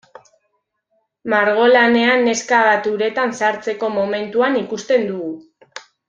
Margolanean 1.33 2.23
neska 2.29 2.61
bat 2.71 2.89
uretan 2.95 3.35
sartzeko 3.41 3.91
momentuan 4.01 4.57
ikusten 4.65 5.05
dugu. 5.13 5.29